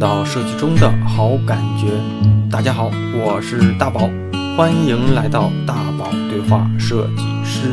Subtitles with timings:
[0.00, 1.88] 到设计中的好感觉。
[2.50, 4.08] 大家好，我是大宝，
[4.56, 7.68] 欢迎来到大宝对话设计师。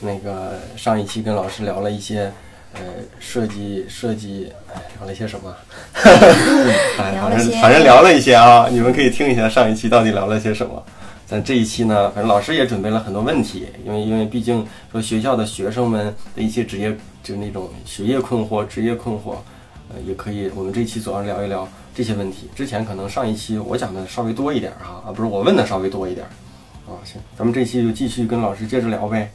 [0.00, 2.30] 那个上一期跟老师聊了一些，
[2.74, 2.80] 呃，
[3.18, 5.56] 设计设计，哎，聊了一些什么？
[5.96, 10.82] 哎，反正聊了些反正聊了一些啊，你们可以听一下上一期到底聊了些什么。
[11.26, 19.36] 咱这一期呢，反正老师也准备了很多问题，因为因为毕竟说学校的学生们的一些职业，就那种学业困惑、职业困惑，
[19.88, 22.48] 呃，也可以，我们这一期主要聊一聊这些问题。
[22.54, 26.26] 之前可能上一期我讲的稍微多一点哈，啊，不是我问的稍微多一点，
[26.86, 29.30] 啊，行，咱们这期就继续跟老师接着聊呗。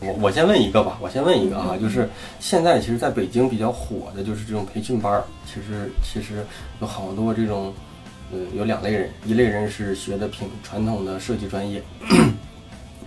[0.00, 2.08] 我我先问一个吧，我先问一个啊，就是
[2.40, 6.44] 现在其实在北京比较火的就是这种培训班儿，其实其实
[6.80, 7.72] 有好多这种，
[8.32, 11.80] 呃，有两类人，一类人是学的平传统的设计专业，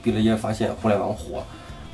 [0.02, 1.44] 毕了业发现互联网火，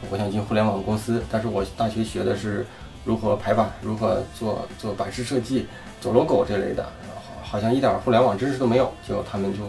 [0.10, 2.66] 我想进互联网公司，但是我大学学的是
[3.06, 5.68] 如何排版，如何做做版式设计，
[6.00, 6.84] 做 logo 这类的，
[7.16, 9.60] 好好像一点互联网知识都没有，就他们就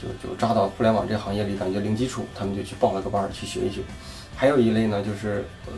[0.00, 3.80] 就就扎到互联网这行业里，感觉零基础，他们就去报了个班去学一学。
[4.34, 5.72] 还有一类呢，就是呃，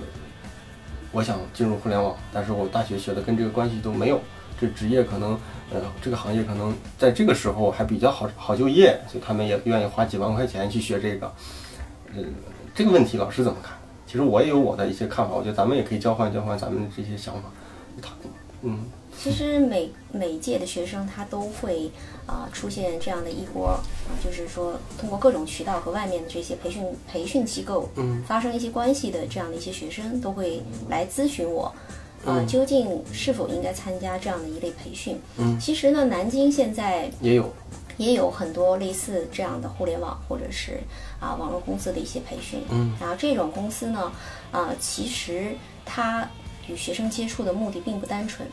[1.11, 4.21] 我想进入互联网，但是我大学学的跟这个关系都没有，
[4.61, 5.39] 这职业可能
[5.73, 11.33] 呃这个行业可能在这个时候还比较好好就业，所以他们也愿意花几万块钱去学这个。
[12.15, 12.23] 呃，
[12.75, 13.77] 这个问题老师怎么看？
[14.13, 17.45] 其实我也有我的一些看法，我觉得咱们也可以交换交换咱们这些想法。
[18.03, 18.11] 他
[18.61, 18.81] 嗯
[19.19, 21.91] 其实每每一届的学生他都会
[22.27, 23.81] 啊、出现这样的一波啊、
[24.23, 31.73] 就是说通过各种渠道和外面的这些培训培训机构嗯发生一些关系的这样的一些学生都会来咨询我。
[32.25, 35.19] 啊、嗯究竟是否应该参加这样的一类培训？
[35.39, 37.51] 嗯其实呢，南京现在也有
[38.03, 40.81] 也有很多类似这样的互联网或者是
[41.21, 42.61] 啊网络公司的一些培训。
[42.71, 42.93] 嗯。
[43.01, 44.13] 然后这种公司呢，
[44.51, 46.29] 啊，其实它
[46.69, 48.47] 与学生接触的目的并不单纯，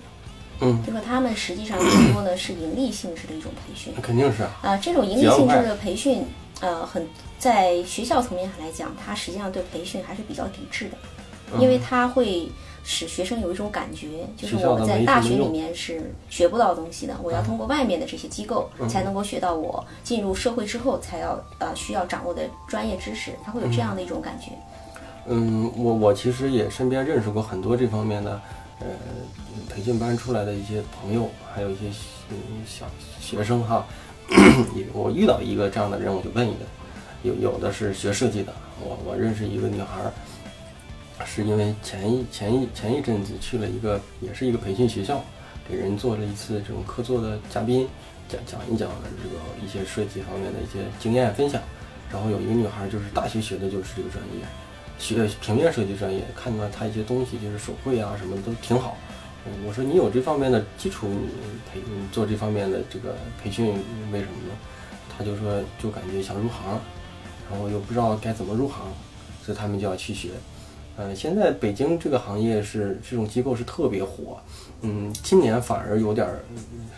[0.61, 0.83] 嗯。
[0.85, 3.93] 就说他们实际上更多的是盈利性质的一种培训。
[4.01, 4.51] 肯定是啊。
[4.61, 6.25] 啊，这种盈利性质的培训，
[6.61, 7.07] 呃，很
[7.37, 10.97] 在学校层面上来讲，它实际上对培训还是比较抵制的，
[11.53, 11.61] 嗯。
[11.61, 12.47] 因为它会
[12.83, 24.51] 使学生有一种感觉，就是我在大学里面是学不到东西的，我要通过外面的这些机构嗯才能够学到我进入社会之后才要呃需要掌握的专业知识，他会有这样的一种感觉。
[25.27, 28.41] 嗯，我我其实也身边认识过很多这方面的，
[28.79, 28.87] 呃，
[29.69, 31.81] 培训班出来的一些朋友，还有一些
[32.29, 32.35] 嗯
[32.65, 32.85] 小
[33.19, 33.85] 学生哈。
[34.93, 36.59] 我遇到一个这样的人，我就问一问，
[37.23, 40.13] 有有的是学设计的，我我认识一个女孩儿，
[41.25, 45.21] 是因为前一前一前一阵子去了一个也是一个培训学校，
[45.67, 47.87] 给人做了一次这种客座的嘉宾，
[48.27, 48.89] 讲讲一讲
[49.21, 51.61] 这个一些设计方面的一些经验分享。
[52.11, 54.43] 然后有一个女孩就是大学学的就是这个专业，
[54.97, 58.97] 学平面设计专业，看到她一些东西就是手绘啊什么的都挺好。
[59.65, 61.29] 我说你有这方面的基础，你
[61.71, 63.67] 培你做这方面的这个培训
[64.11, 64.55] 为什么呢？
[65.15, 66.79] 她就说就感觉想入行，
[67.49, 68.87] 然后又不知道该怎么入行，
[69.43, 70.29] 所以他们就要去学。
[70.99, 74.37] 呃，现在北京这个行业是这种机构是特别火，
[74.81, 76.27] 嗯，今年反而有点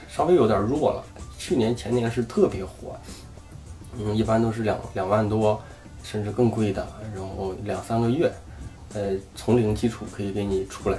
[0.10, 1.04] 稍微有点弱了，
[1.38, 2.98] 去年前年是特别火，
[4.00, 5.62] 嗯，一般都是两两万多，
[6.02, 8.32] 甚至更贵的，然后两三个月，
[8.96, 10.98] 呃，从零基础可以给你出来，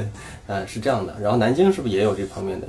[0.48, 1.14] 呃，是这样的。
[1.20, 2.66] 然后南京是不是也有这方面的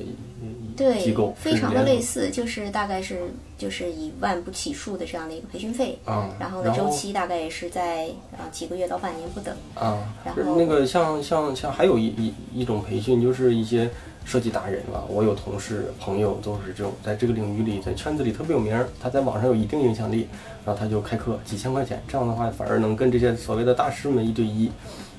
[1.00, 9.56] 机构？，非常的类似，就是大概是就是以万不起数的这样的一个培训费，啊，然后呢，周期大概也是在啊几个月到半年不等。
[9.76, 13.90] 啊，然后那个像像像还有一一一种培训，就是一些
[14.26, 15.04] 设计达人啊。
[15.08, 20.28] 我有同事朋友都是这种，在这个领域里，在圈子里特别有名儿，他在网上有一定影响力，
[20.66, 24.72] 然后他就开课几千块钱，这样的话反而能跟这些所谓的大师们一对一，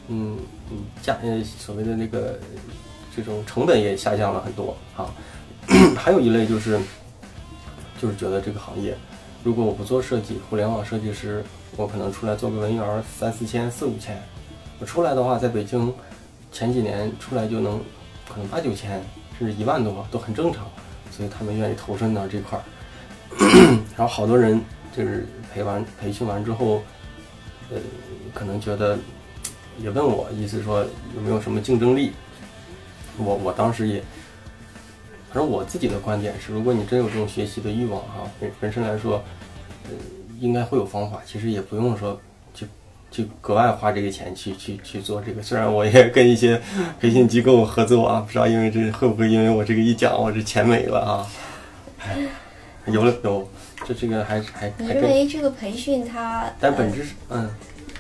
[0.09, 0.39] 嗯
[0.71, 2.39] 嗯，价呃所谓的那个
[3.15, 5.13] 这种成本也下降了很多啊。
[5.97, 6.79] 还有一类就是
[8.01, 8.97] 就是觉得这个行业，
[9.45, 11.45] 如果我不做设计，互联网设计师，
[11.77, 14.21] 我可能出来做个文员三四千、四五千。
[14.79, 15.93] 我出来的话，在北京
[16.51, 17.81] 前几年出来就能
[18.29, 19.03] 可能八九千，
[19.39, 20.67] 甚至一万多都很正常，
[21.11, 22.65] 所以他们愿意投身到这块儿。
[23.97, 24.61] 然后好多人
[24.97, 26.83] 就是培完培训完之后，
[27.71, 27.79] 呃，
[28.35, 28.99] 可能觉得
[29.79, 30.85] 也问我，意思说
[31.15, 32.13] 有没有什么竞争力。
[33.19, 34.03] 我我当时也，
[35.33, 39.23] 反正我自己的观点是，如果你真有这种学习的欲望哈、本本身来说，
[39.85, 39.91] 呃，
[40.41, 41.23] 应该会有方法。
[41.25, 42.21] 其实也不用说
[42.53, 42.67] 去
[43.13, 45.41] 去格外花这个钱去去去做这个。
[45.41, 46.61] 虽然我也跟一些
[46.99, 51.27] 培训机构合作啊，不知道因为这会不会因为我这个一讲，我这钱没了啊？
[52.01, 52.19] 哎，
[52.87, 53.49] 有了有，
[53.87, 57.49] 这这个还还你，认为这个培训它，但本质是嗯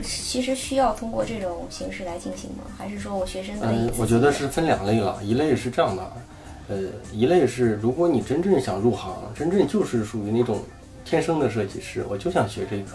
[0.02, 2.64] 其实需要通过这种形式来进行吗？
[2.76, 3.92] 还是说我学生可以嗯？
[3.98, 6.12] 我觉得是分两类了，一类是这样的，
[6.70, 6.78] 呃，
[7.12, 10.62] 一类是如果你真正想入行，真正就是属于那种
[11.05, 12.93] 天生的设计师，我就想学这个。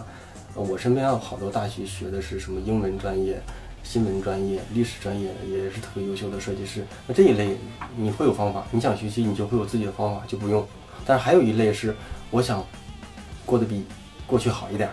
[0.56, 3.38] 呃我身边有好多大学学的是什么英文专业、
[3.84, 6.86] 新闻专业、历史专业，也是特别优秀的设计师。
[7.06, 7.58] 那这一类
[7.98, 10.66] 你会有方法，你想学习你就会有自己的方法，就不用。
[11.06, 11.94] 但是还有一类是
[12.32, 12.66] 我想
[13.46, 13.84] 过得比
[14.26, 14.90] 过去好一点，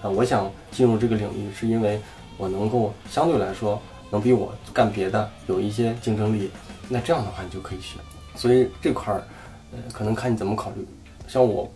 [0.00, 2.00] 啊，我想进入这个领域，是因为
[2.38, 3.78] 我能够相对来说
[4.10, 6.50] 能比我干别的有一些竞争力，
[6.88, 7.98] 那这样的话你就可以学。
[8.34, 9.22] 所以这块儿，
[9.72, 10.86] 呃，可能看你怎么考虑。
[11.26, 11.70] 像我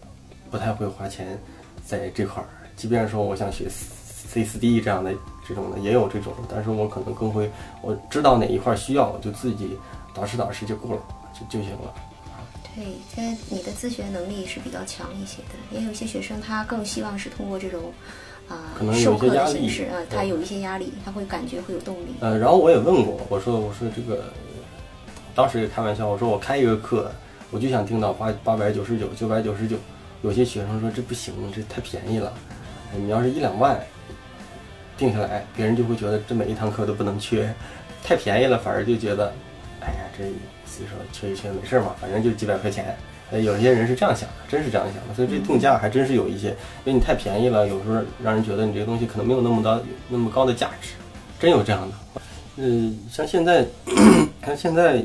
[0.50, 1.38] 不太会花钱
[1.84, 5.12] 在这块儿，即便说我想学 C 四 D 这样的
[5.46, 7.50] 这种的也有这种，但是我可能更会，
[7.82, 9.76] 我知道哪一块儿需要，我就自己
[10.14, 11.02] 导师导师就够了，
[11.32, 11.94] 就就行了。
[12.74, 12.84] 对，
[13.16, 17.92] 因为你的自学能力是比较强一些的，也有一些学生他更希望是通过这种
[18.48, 22.14] 啊、可能有些压力啊、对他有一些压力，他会感觉会有动力。
[22.20, 24.32] 呃，然后我也问过，我说我说这个，
[25.38, 27.12] 当时也开玩笑，我说我开一个课，
[27.52, 29.76] 我就想定到八八百九十九、九百九十九。
[30.22, 32.32] 有些学生说这不行，这太便宜了。
[32.96, 33.78] 你要是一两万
[34.96, 37.54] 定下来，别人就会觉得这每一堂课都不能缺，
[38.02, 39.32] 太便宜了，反而就觉得，
[39.80, 40.24] 哎呀，这
[40.66, 42.96] 所以说缺一缺没事嘛，反正就几百块钱。
[43.30, 46.48] 呃，有些人是这样想的，真是这样想的，所以这定价还真是有一些，
[46.84, 50.94] 因为你太便宜了，有时候让人觉得你这个东西可能没有那么高那么高的价值，
[51.38, 52.20] 真有这样的。
[52.56, 53.64] 嗯，像现在，
[54.48, 55.04] 像现在，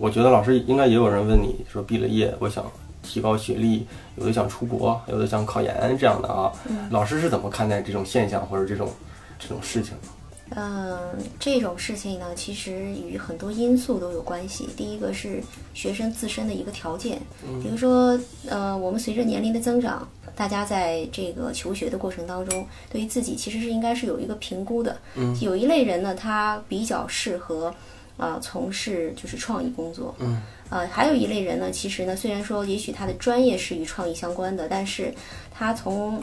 [0.00, 2.64] 我觉得老师应该也有人问你说，毕了业，我想
[3.00, 3.86] 提高学历，
[4.16, 6.52] 有的想出国，有的想考研这样的啊。
[6.90, 8.90] 老师是怎么看待这种现象或者这种
[9.38, 10.08] 这种事情的？
[10.56, 10.98] 嗯，
[11.38, 12.72] 这种事情呢，其实
[13.08, 14.68] 与很多因素都有关系。
[14.76, 15.40] 第一个是
[15.72, 17.20] 学生自身的一个条件，
[17.62, 24.96] 比如说，呃，我们随着年龄的增长，大家在这个求学的过程当中，对于自己其实是应该是有一个评估的。
[25.16, 27.74] 嗯，有一类人呢，他比较适合，
[28.16, 30.14] 啊、从事就是创意工作。
[30.18, 30.40] 嗯，
[30.70, 35.12] 呃，还有一类人呢，其实呢，虽然说也许他的专业是与创意相关的，但是
[35.52, 36.22] 他从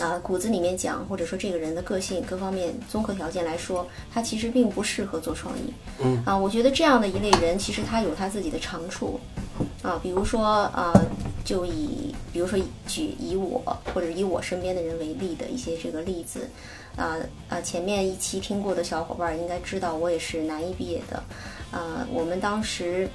[0.00, 5.72] 啊、骨子里面讲，或者说这个人的个性各方面综合条件来说，他其实并不适合做创意。
[6.02, 9.20] 嗯啊，我觉得这样的一类人，其实他有他自己的长处。
[9.82, 10.92] 啊，比如说啊，
[11.44, 12.58] 就以比如说
[12.88, 13.62] 举以我
[13.92, 16.48] 或者以我身边的人为例的一些这个例子，
[16.96, 17.16] 啊
[17.48, 21.22] 啊，前面一期听过的小伙伴应该知道，我也是南艺毕业的。
[21.70, 23.08] 啊，我们当时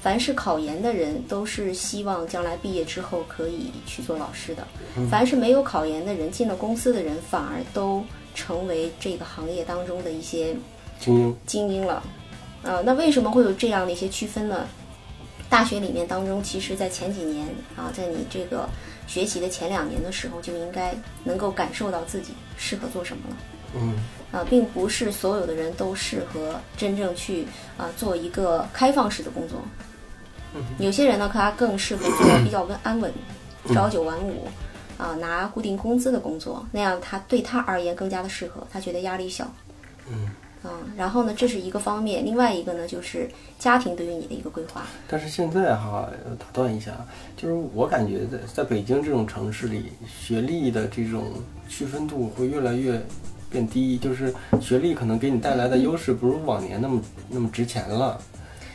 [0.00, 4.66] 凡是考研的人，都是希望将来毕业之后可以去做老师的。
[5.10, 8.04] 凡是没有考研的人，进了公司的人，反而都
[8.34, 10.54] 成为这个行业当中的一些
[10.98, 12.02] 精英，精英了。
[12.62, 14.66] 呃，那为什么会有这样的一些区分呢？
[15.48, 17.44] 大学里面当中，其实在前几年
[17.76, 18.68] 啊，在你这个
[19.10, 23.36] 学习的前两年的时候，就应该能够感受到自己适合做什么了。
[23.74, 23.94] 嗯
[24.30, 27.44] 啊，并不是所有的人都适合真正去
[27.76, 29.60] 啊做一个开放式的工作。
[30.78, 33.12] 有些人呢，他更适合做比较稳安稳、
[33.74, 34.46] 朝九晚五
[34.96, 39.52] 啊拿固定工资的工作，那样他对他而言更加的适合，他觉得压力小。
[40.08, 40.30] 嗯。
[40.62, 43.28] 啊，然后呢，这是一个方面，另外一个呢，就是
[43.58, 44.82] 家庭对于你的一个规划。
[45.08, 46.92] 但是现在哈，呃打断一下，
[47.36, 51.24] 就是我感觉在在北京这种城市里，学历的这种
[51.68, 53.00] 区分度会越来越
[53.48, 58.20] 变低，就是学历可能给你带来的优势不如往年那么那么值钱了。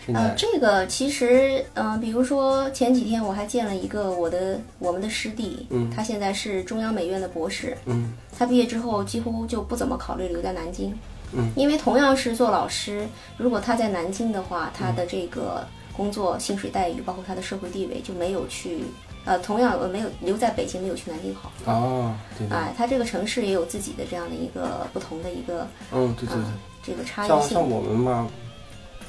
[0.06, 10.94] 现呃，，这个其实，嗯、比如说前几天我还见了一个我的我们的师弟，嗯他现在是中央美院的博士，嗯他毕业之后几乎就不怎么考虑留在南京，
[11.36, 15.66] 嗯，因为同样是做老师，如果他在南京的话，他的这个
[15.96, 18.86] 工作薪水待遇，包括他的社会地位就没有去，
[19.26, 21.52] 呃，同样呃没有留在北京，没有去南京好。
[21.66, 26.44] 哦，对对，哎，他这个城市也有自己的这样的一个不同的一个嗯，对对对。
[26.84, 27.68] 这个差异性像像。
[27.68, 28.28] 我们嘛，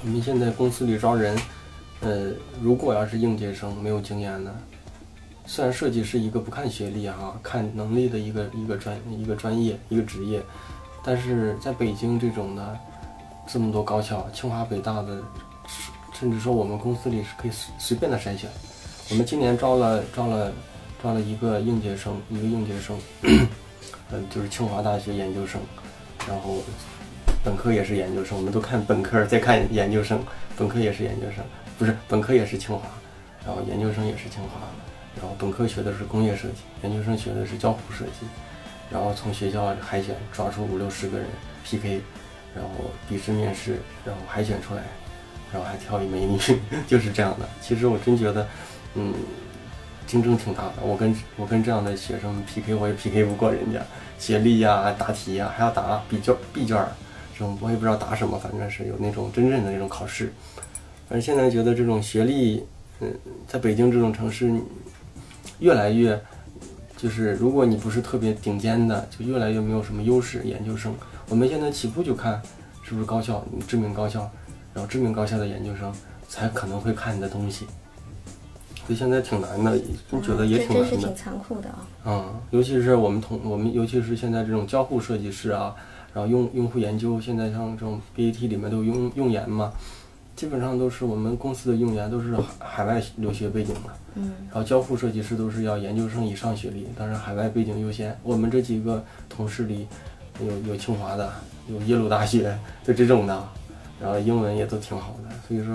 [0.02, 1.37] 我们现在公司里招人，
[2.00, 4.56] 呃，如果要是应届生没有经验的，
[5.45, 10.42] 虽然设计是一个不看学历哈、看能力的一个一个专一个专业一个职业，
[11.06, 12.76] 但是在北京这种的
[13.46, 15.22] 这么多高校，清华北大的，
[16.12, 18.50] 甚至说我们公司里是可以随随便的筛选。
[19.10, 20.52] 我们今年招了招了
[21.00, 22.98] 招了一个应届生，一个应届生，
[24.10, 25.60] 呃，就是清华大学研究生，
[26.26, 26.56] 然后
[27.44, 30.20] 本科也是研究生，我们都看本科，再看研究生，
[30.56, 31.44] 本科也是研究生，
[31.78, 32.82] 不是本科也是清华，
[33.46, 34.58] 然后研究生也是清华，
[35.14, 38.26] 然后本科学的是工业设计，研究生学的是交互设计，
[38.90, 41.26] 然后从学校海选抓出五六十个人
[41.64, 42.00] PK，
[42.55, 42.71] 然后
[43.09, 44.83] 笔试面试，然后海选出来，
[45.52, 46.38] 然后还挑一美女，
[46.87, 47.49] 就是这样的。
[47.61, 48.47] 其实我真觉得，
[48.95, 49.12] 嗯，
[50.07, 50.75] 竞争挺大的。
[50.83, 53.81] 我跟我跟这样的学生 PK，我也 PK 不过人家，
[54.19, 56.76] 写力呀、答题呀，还要答 B 卷、闭卷，
[57.33, 60.33] 这种我也不知道答什么，反正是有那种真正的那种考试。
[61.09, 62.64] 反正现在觉得这种学历，
[63.00, 63.12] 嗯，
[63.47, 64.52] 在北京这种城市，
[65.59, 66.21] 越来越，
[66.96, 70.42] 就是如果你不是特别顶尖的，就越来越没有什么优势。
[70.44, 70.94] 研究生，
[71.28, 72.40] 我们现在起步就看
[72.82, 74.30] 是不是高校，知名高校，
[74.72, 75.92] 然后知名高校的研究生
[76.28, 77.66] 才可能会看你的东西。
[78.86, 79.78] 所以现在挺难的，
[80.10, 81.16] 真觉得也挺难的这真是挺。
[81.16, 81.86] 残酷的啊。
[82.04, 85.74] 嗯，尤其是我们同我们，尤其是现在这种交互设计师啊，
[86.14, 89.72] 然后用用户研究，现在像这种 BAT 里面都有用用研嘛，
[90.37, 98.16] 基本上都是我们公司的用研都是海海外留学背景的，嗯然后交付设计师都是要研究生以上学历，当然海外背景优先。
[98.23, 99.88] 我们这几个同事里
[100.40, 101.33] 有有清华的，
[101.69, 103.49] 有耶鲁大学就这种的，
[103.99, 105.75] 然后英文也都挺好的，所以说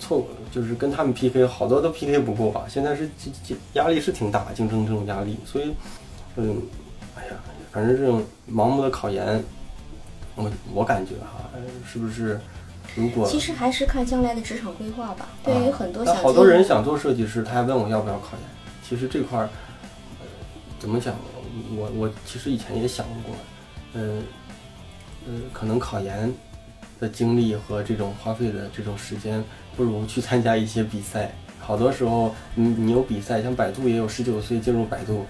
[0.00, 2.64] 错就是跟他们 PK，好多都 PK 不过吧。
[2.66, 5.74] 现在是竞竞压力是挺大，竞争这种压力，所以
[6.36, 6.56] 嗯，
[7.14, 7.34] 哎呀，
[7.70, 9.44] 反正这种盲目的考研，
[10.34, 12.40] 我我感觉哈，呃是不是
[12.94, 15.28] 如果其实还是看将来的职场规划吧。
[15.44, 18.48] 对于很多那想好多人想做设计师，他还问我要不要考研。
[18.86, 19.48] 其实这块儿，
[20.20, 20.26] 呃，
[20.78, 21.14] 怎么讲？
[21.76, 23.34] 我我其实以前也想过，
[23.94, 24.22] 嗯、
[25.26, 26.32] 呃，可能考研
[27.00, 29.42] 的精力和这种花费的这种时间，
[29.76, 31.34] 不如去参加一些比赛。
[31.58, 35.24] 好多时候，你你有比赛，像百度也有十九岁进入百度，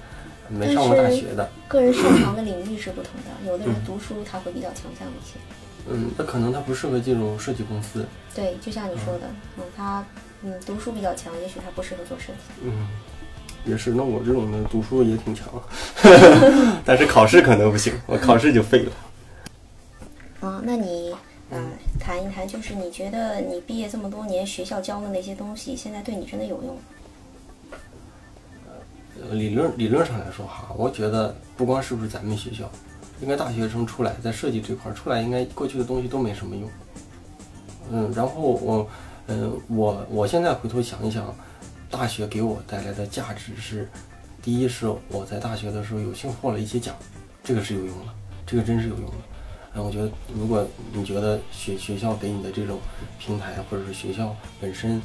[0.49, 5.38] 没上过大学的，个人擅长的领域是不同的，有的人读书他会比较强项一些。
[5.90, 9.26] 嗯，那可能他不适合进入设计公司，对，就像你说的，
[9.58, 10.04] 嗯，他
[10.42, 12.38] 嗯读书比较强，也许他不适合做设计。
[12.64, 12.86] 嗯，
[13.64, 13.90] 也是。
[13.92, 15.48] 那我这种的读书也挺强，
[16.84, 18.92] 但是考试可能不行，我考试就废了。
[20.40, 21.14] 啊，那你
[21.50, 21.60] 呃
[22.00, 26.76] 谈一谈，就是你觉得你毕业这么多年，学校教的那些东西，现在对你真的有用？
[29.20, 32.68] 呃理论理论上来说哈，我觉得不光是不是咱们学校，
[33.22, 36.68] 应该大学生出来在设计这块儿出来，应该过去的东西都没什么用。
[37.90, 38.88] 嗯，然后我，
[39.28, 41.32] 嗯，我我现在回头想一想，
[41.88, 43.88] 大学给我带来的价值是，
[44.42, 46.96] 第一是我在大学的时候有幸获了一些奖，
[47.44, 48.12] 这个是有用的，
[48.44, 49.16] 这个真是有用的。
[49.74, 52.78] 嗯，我觉得如果你觉得学学校给你的这种
[53.20, 55.00] 平台，或者是学校本身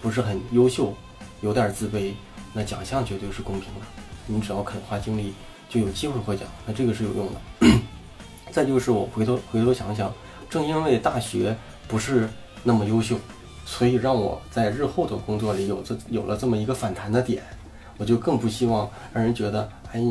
[0.00, 0.94] 不是很优秀，
[1.40, 2.12] 有点自卑，
[2.52, 3.80] 那奖项绝对是公平的。
[4.26, 5.32] 你只要肯花精力，
[5.76, 7.68] 就有机会获奖，那这个是有用的。
[8.50, 10.10] 再就是我回头回头想想，
[10.48, 11.54] 正因为大学
[11.86, 12.26] 不是
[12.62, 13.16] 那么优秀，
[13.66, 17.42] 所以让我在日后的工作里有这有了这么一个反弹的点，
[17.98, 20.02] 我就更不希望让人觉得，哎，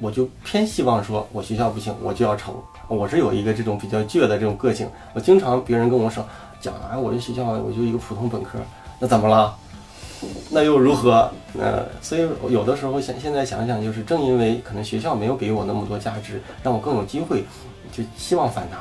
[0.00, 2.52] 我就偏希望说我学校不行，我就要成。
[2.88, 6.26] 我是有一个这种比较倔的这种个性，我经常别人跟我说
[6.60, 8.58] 讲，哎，我这学校我就一个普通本科，
[8.98, 9.56] 那怎么了？
[10.50, 11.30] 那又如何？
[11.52, 17.44] 那，所以有的时候想现在想想，就是正因为可能学校没有给我那么多价值，让我更有机会，
[17.92, 18.80] 就希望反弹。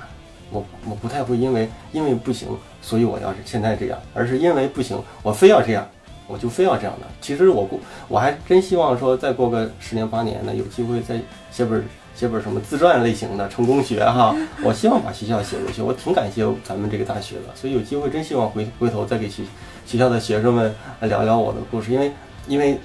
[0.50, 2.48] 我我不太会因为因为不行，
[2.82, 5.86] 所以我要是现在这样，而是因为不行，我非要这样，
[6.26, 7.08] 我就非要这样的。
[7.20, 7.78] 其实我过
[8.08, 11.20] 我还真希望说再过个十年八年呢，有机会再
[11.52, 11.84] 写本
[12.16, 14.34] 写本什么自传类型的成功学哈。
[14.64, 19.44] 我希望把学校写过去，我挺感谢咱们这个大学的，所以有机会真希望回回头再给学
[19.88, 22.12] 学校的学生们聊聊我的故事，因为
[22.46, 22.78] 因为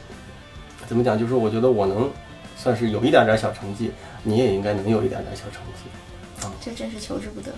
[0.86, 2.08] 怎么讲，就是我觉得我能
[2.56, 3.90] 算是有一点点小成绩，
[4.22, 6.48] 你也应该能有一点点小成绩。
[6.60, 7.50] 这真是求之不得。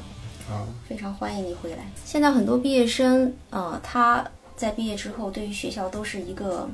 [0.51, 1.87] 啊，非常欢迎你回来。
[2.07, 6.69] 现在很多毕业生，呃，他在毕业之后，对于学校都是一个，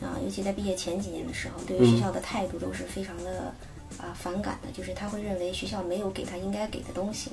[0.00, 3.54] 啊、尤其在毕业前几年的时候，对于学校的态度都是非常的
[3.98, 7.30] 啊、反感的，就是他会认为学校没有给他应该给的东西，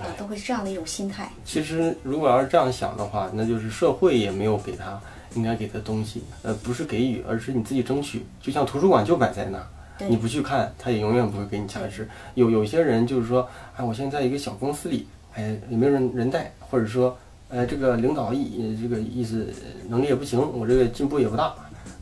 [0.00, 1.30] 啊、都会是这样的一种心态。
[1.44, 5.00] 其实如果要是这样想的话，那就是社会也没有给他
[5.34, 8.24] 应该给的东西，呃，不是给予，而是你自己争取。
[8.40, 9.66] 就像图书馆就摆在那儿，
[9.98, 12.08] 对你不去看，他也永远不会给你价值。
[12.34, 17.16] 有有些人就是说，哎，我现在在一个小公司里，哎，也没有人人带，或者说，
[17.48, 19.48] 哎，这个领导意这个意思
[19.88, 21.54] 能力也不行，我这个进步也不大，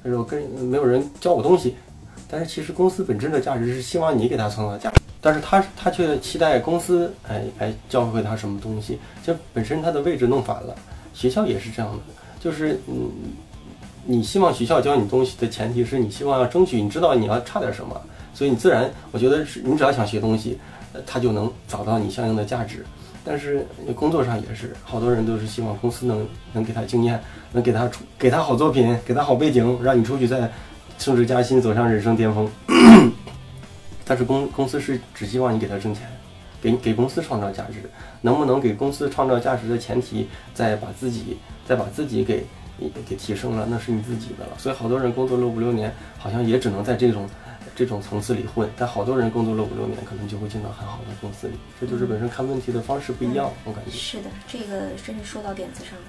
[0.03, 1.77] 但是我跟没有人教我东西。
[2.29, 10.77] 但是其实公司本身的价值是希望你给他创造价值，但是他他却期待公司哎来教会他什么东西，这本身他的位置弄反了。
[11.15, 11.99] 学校也是这样的，
[12.39, 13.11] 就是嗯，
[14.05, 17.99] 你希望学校教你东西的前提是你希望要争取，你知道你要差点什么，
[18.35, 20.59] 所以你自然我觉得是你只要想学东西，
[21.07, 22.85] 他就能找到你相应的价值。
[23.25, 27.19] 但是工作上也是，好多人都是希望公司能能给他经验，
[27.53, 30.51] 能给他出给他好作品，给他好背景，让你出去再
[30.99, 32.47] 升职加薪，走上人生巅峰。
[34.05, 36.07] 但是公公司是只希望你给他挣钱，
[36.61, 37.89] 给给公司创造价值，
[38.21, 42.45] 能不能给公司创造价值的前提，再把自己再把自己给
[43.07, 44.53] 给提升了，那是你自己的了。
[44.59, 47.29] 所以好多人工作了五六年，好像也只能在这种
[47.75, 48.69] 这种层次里混。
[48.77, 51.55] 但好多人工作了五六年，可能就会进到很好的公司里。
[51.81, 53.91] 这就是本身看问题的方式不一样，我感觉。
[53.91, 56.05] 是的，这个真是说到点子上了。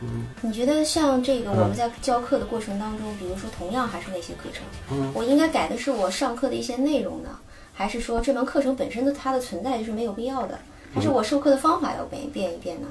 [0.00, 0.26] 嗯。
[0.40, 1.58] 你觉得像这个嗯。
[1.60, 5.10] 我们在教课的过程当中，比如说同样还是那些课程，嗯。
[5.14, 7.30] 我应该改的是我上课的一些内容呢，
[7.72, 10.58] 还是说这门课程本身的它的存在就是没有必要的，
[10.94, 12.88] 还是我授课的方法要变变一变呢？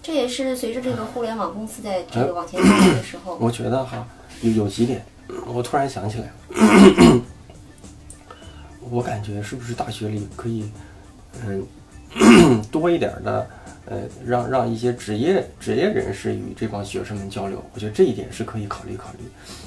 [0.00, 4.06] 这也是随着这个互联网公司在这个往前发展的时候，我觉得哈
[4.42, 5.04] 有有几点，
[5.46, 7.20] 我突然想起来了，
[8.88, 10.70] 我感觉是不是大学里可以，
[11.44, 13.50] 嗯， 多一点儿的，
[13.90, 19.24] 呃，让让一些职业职业人士与这帮学生们交流，我觉得这一点是可以考虑考虑，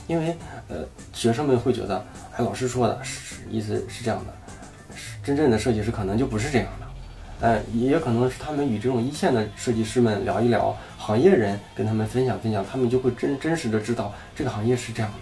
[0.07, 0.35] 因为
[0.67, 7.47] 呃，学生们会觉得，哎，老师说的是意思是这样的，是真正的设计师可能就不是这样的。
[7.47, 15.17] 呃，也可能是他们与这种一线的设计师们聊一聊，行业人跟他们分享分享，他们就会真真实的知道这个行业是这样的。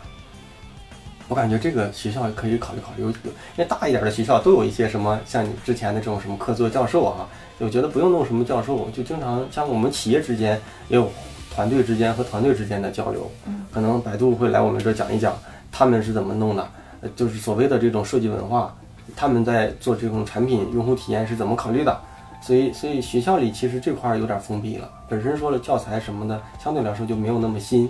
[1.29, 3.13] 我感觉这个学校可以考虑考虑，因
[3.57, 11.09] 为大一点的学校都有一些什么像你之前的这种什么客座教授啊，我觉得不用弄什么教授，就经常像我们企业之间也有
[11.53, 13.29] 团队之间和团队之间的交流，
[13.71, 15.37] 可能百度会来我们这儿讲一讲
[15.71, 16.67] 他们是怎么弄的，
[17.01, 18.75] 呃就是所谓的这种设计文化，
[19.15, 21.99] 他们在做这种产品用户体验是怎么考虑的。
[22.41, 24.89] 所以，所以学校里其实这块儿有点封闭了。
[25.09, 27.89] 本身说了教材什么的，相对来说就没有那么新。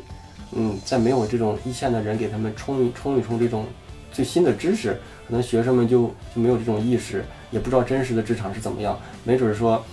[0.54, 3.68] 嗯，在没有这种一线的人给他们冲一冲一冲这种
[4.12, 5.00] 最新的知识，
[5.30, 9.00] 可能学生们就就没有这种意识，也不知道真实的职场是怎么样。
[9.24, 9.86] 没准说，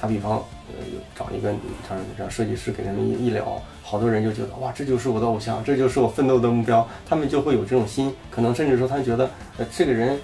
[0.00, 10.18] 打比方，呃，找一个让让设计师给他们一聊，好多人就觉得哇，这就是我的偶像，这就是我奋斗的目标，他们就会有这种心，可能甚至说他觉得，呃，这个人。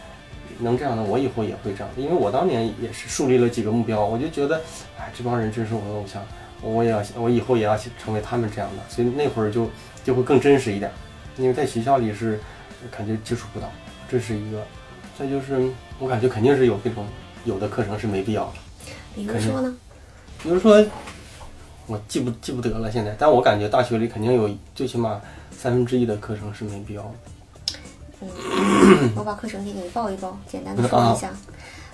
[0.63, 1.89] 能这样的，我以后也会这样。
[1.97, 4.61] 因为我当年也是树立了几个目标，我就觉得，
[4.99, 6.23] 哎，这帮人真是我的偶像，
[6.61, 8.83] 我也要，我以后也要成为他们这样的。
[8.87, 9.71] 所以那会儿就
[10.05, 10.91] 就会更真实一点。
[11.39, 12.39] 因为在学校里是
[12.91, 13.73] 感觉接触不到，
[14.11, 14.63] 这是一个。
[15.19, 17.07] 再就是我感觉肯定是有这种
[17.45, 18.53] 有的课程是没必要的，
[19.15, 19.77] 比如说呢，
[20.43, 20.83] 比如说
[21.87, 27.15] 我记不记不得了现在，但我感觉大学里肯定有最起码三分之一的课程是没必要的。
[28.23, 31.29] 嗯，我把课程给你报一报， 简单的说一下。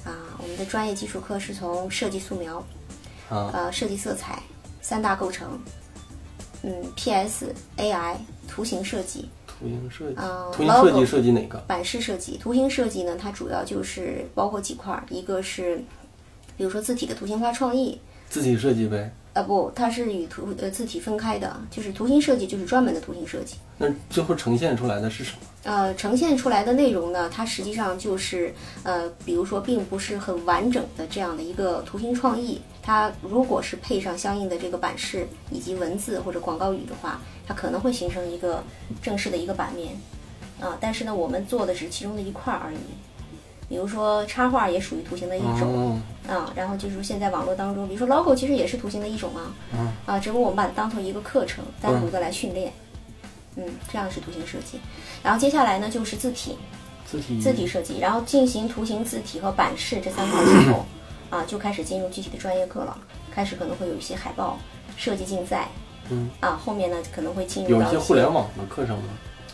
[0.05, 2.59] 啊，我们的专业基础课是从设计素描，
[3.29, 4.41] 啊呃，设计色彩
[4.81, 5.59] 三大构成，
[6.63, 8.15] 嗯，PS、AI、
[8.47, 11.59] 图形设计、图形设计，嗯图形设计设计哪个？
[11.67, 12.37] 版式设计。
[12.37, 15.83] 图形设计呢，它主要就是包括几块儿，一个是
[16.57, 19.13] 比如说字体的图形化创意，字体设计呗。
[19.33, 23.57] 啊不，它是与图呃字体分开的，就是图形设计就是专门的图形设计。
[23.79, 25.39] 那最后呈现出来的是什么？
[25.65, 32.61] 呃，呈现出来的内容呢，它实际上就是呃，比如说并不是很完整的这样的一个图形创意。
[32.83, 38.63] 它如果是配上相应的这个版式以及文字或者广告语的话，它可能会形成一个
[39.03, 39.97] 正式的一个版面。
[40.61, 42.79] 啊、但是呢，我们做的只是其中的一块儿而已。
[43.69, 46.03] 比如说插画也属于图形的一种。
[46.29, 52.86] 嗯，啊，然后就是现在网络当中，比如说 logo 其实也是图形的一种啊，嗯啊，只不过我们把它当成一个课程，单独的来训练，嗯，
[53.91, 54.79] 这样是图形设计。
[55.23, 56.57] 然后接下来呢就是字体，
[57.05, 60.87] 字体字体设计，然后进行图形、字体和版式这三块之后，
[61.31, 62.97] 啊，就开始进入具体的专业课了，
[63.31, 64.59] 开始可能会有一些海报
[64.97, 65.69] 设计竞赛，
[66.11, 69.09] 嗯，啊，后面呢可能会进入一些互联网的课程吗？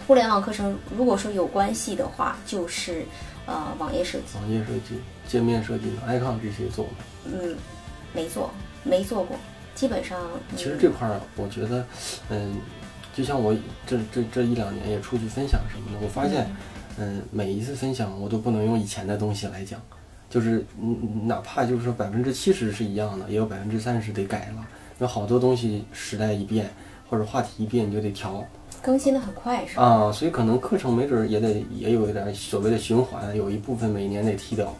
[0.06, 3.04] 互联网课程，如果说有关系的话，就是
[3.46, 6.90] 呃网页设计，网页设计、界面设计呢？icon 这些做吗？
[7.26, 7.56] 嗯，
[8.12, 8.50] 没做，
[8.82, 9.36] 没做过，
[9.76, 10.18] 基本上。
[10.50, 11.86] 嗯其实这块儿，我觉得，
[12.30, 12.56] 嗯，
[13.12, 13.54] 就像我
[13.86, 16.46] 这这这一两年也出去分享什么的，我发现，
[16.98, 19.80] 嗯，每一次分享我都不能用以前的东西来讲，
[20.30, 24.66] 就是嗯，哪怕就是说百分之七十是一样的，也有百分之三十得改了，
[24.98, 26.70] 有好多东西时代一变
[27.08, 28.44] 或者话题一变，你就得调。
[28.80, 29.82] 更新的很快，是吧？
[29.84, 34.74] 啊，所以可能课程没准儿也得也有一点所谓的循环，有一部分每年得剔掉，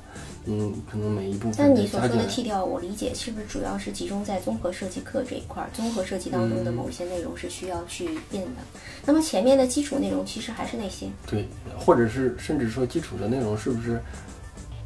[0.44, 2.09] 嗯，可能每一部分但你所说。
[2.09, 5.70] 的剔掉，我理解是不是主要是集中在综合设计课这一块儿？
[5.72, 8.62] 综合设计当中的某一些内容是需要去变的。
[9.07, 11.07] 那么前面的基础内容其实还是那些。
[11.26, 14.02] 对，或者是甚至说基础的内容是不是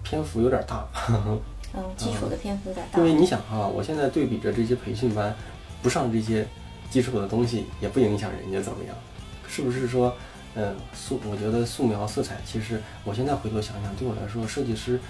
[0.03, 0.87] 篇幅有点大？
[1.75, 3.05] 嗯，基础的篇幅有点大因。
[3.05, 5.35] 为你想哈、我现在对比着这些培训班，
[5.83, 6.47] 不上这些
[6.91, 8.97] 基础的东西，也不影响人家怎么样，
[9.49, 10.15] 是不是说，
[10.55, 15.01] 嗯，素，我觉得素描、色彩，其实我现在回头想想，对我来说，设计师，呃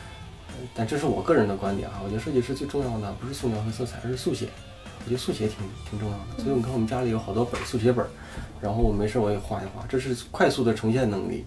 [0.74, 4.48] 但这是我个人的观点啊、我觉得设计师最重要的不是素描和色彩，而是速写。
[5.04, 8.04] 我觉得速写挺挺重要的，所以你看我们家里有好多本速写本，
[8.60, 11.44] 然后我没事我也画一画，这是快速的呈现能力。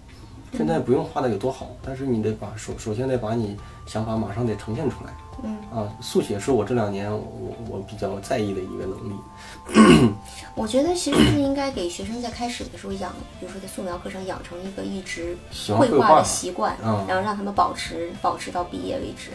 [0.53, 5.13] 现在不用画的有多好，但是你得把首首先得把你想法马上得呈现出来。
[5.43, 10.13] 嗯啊，速写是我这两年我我比较在意的一个能力。
[10.55, 15.37] 我觉得其实是应该给学生在开始的时候养，比如说在素描课上养成一个一直
[15.77, 19.31] 绘画的习惯，嗯然后让他们保持保持到毕业为止，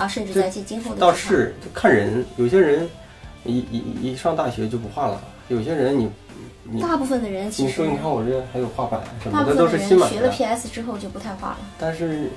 [0.00, 2.88] 啊，甚至在今今后的倒是就看人，有些人
[3.44, 6.10] 一一一上大学就不画了，有些人你
[6.64, 11.58] 你大部分的人其实你说你看我这还有画板什大么的都部分的人学了，PS 之后就不太画了。
[11.78, 12.30] 但是嗯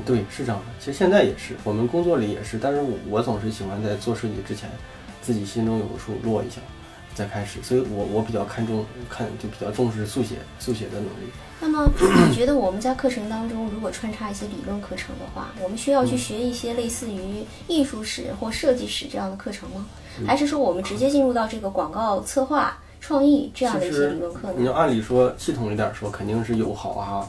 [0.00, 4.70] 对是这样的，其实现在也是，我们工作里也是，但是我我总是喜欢在做设计之前，
[5.20, 6.60] 自己心中有个数落一下。
[7.14, 11.30] 再开始，所以我我比较看重看就比较重视速写速写的能力。
[11.60, 11.86] 那么，
[12.26, 19.86] 你觉得我们在课程当中，如果穿插一些理论课程的话，我们需要去学一些类似于艺术史或设计史这样的课程吗？
[20.20, 24.72] 嗯还是说我们直接进入到这个广告策划、创意这样的一些理论课呢你要？
[24.72, 27.28] 按理说系统一点说，肯定是有好啊，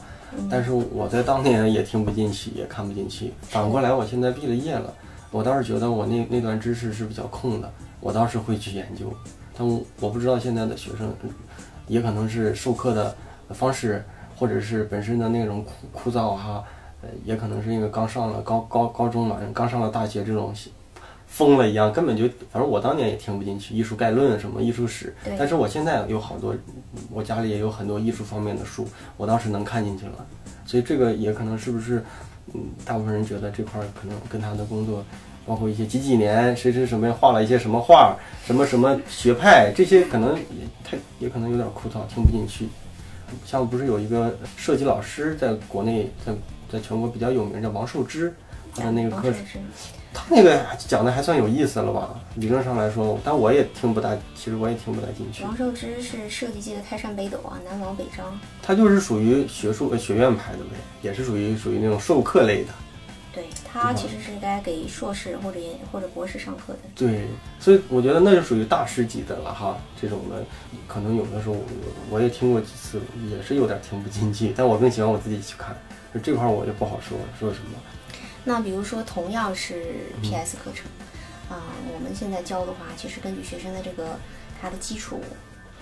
[0.50, 3.32] 但是我在当年也听不进去，也看不进去。
[3.42, 4.92] 反过来，我现在毕了业了，
[5.30, 9.12] 我倒是觉得我那那段知识是比较空的，我倒是会去研究。
[9.56, 9.66] 但
[10.00, 11.14] 我不知道现在的学生，
[11.86, 13.14] 也可能是授课的
[13.50, 14.04] 方式，
[14.36, 16.64] 或者是本身的内容枯枯燥哈，
[17.02, 20.52] 呃，也可能是因为刚上了高高高中嘛，刚上了大学这种
[21.34, 26.54] 疯了一样，根本就反正我当年也听不进去艺术概论什么艺术史，但是我现在有好多，
[27.10, 30.24] 我家里也有很多艺术方面的书，我倒是能看进去了，
[30.64, 32.04] 所以这个也可能是不是，
[32.52, 35.04] 嗯，大部分人觉得这块儿可能跟他的工作，
[35.44, 38.16] 包括一些几几年谁谁什么画了一些什么画，
[38.46, 42.68] 什么什么学派，这些可能也太也可能有点枯燥，听不进去。
[43.44, 46.32] 像不是有一个设计老师在国内在
[46.70, 48.32] 在全国比较有名，叫王寿之，
[48.76, 49.60] 他的那个课程。
[50.14, 52.14] 他那个讲的还算有意思了吧？
[52.36, 55.42] 理论上来说，但我也听不大，其实我也听不大进去。
[55.42, 58.38] 王寿之是设计界的泰山北斗啊，南王北张。
[58.62, 62.70] 他就是属于学术呃学院派的呗，也是属于属于那种授课类的。
[63.34, 66.78] 对他其实是应该给硕士或者研或者博士上课的。
[66.94, 67.26] 对，
[67.58, 69.76] 所以我觉得那就属于大师级的了哈。
[70.00, 70.44] 这种的，
[70.86, 71.64] 可能有的时候我
[72.10, 74.54] 我也听过几次，也是有点听不进去。
[74.56, 75.76] 但我更喜欢我自己去看，
[76.14, 77.70] 就这块儿我就不好说说什么。
[78.44, 80.86] 那比如说，同样是嗯 PS 课程，
[81.48, 84.18] 啊、我们现在教的话，其实根据学生的这个
[84.60, 85.20] 他的基础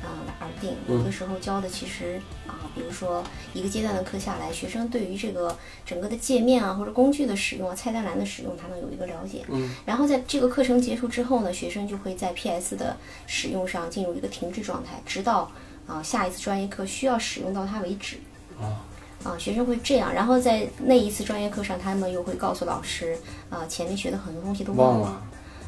[0.01, 0.77] 啊、来而定。
[0.87, 3.22] 嗯有的时候教的其实啊、比如说
[3.53, 9.44] 一个阶段的课下来，学生对于这个整个的界面啊或者工具的使用啊、菜单栏的使用，他能有一个了解。
[9.48, 9.75] 嗯。
[9.85, 12.96] 然后在这个课程结束之后呢，学生就会在 PS 的
[13.27, 15.51] 使用上进入一个停滞状态，直到
[15.87, 18.18] 啊、下一次专业课需要使用到它为止。
[18.61, 18.87] 啊
[19.25, 23.17] 啊，学生会这样，然后在那一次专业课上，他们又会告诉老师，
[23.51, 25.01] 啊，前面学的很多东西都忘了。
[25.01, 25.23] 忘了，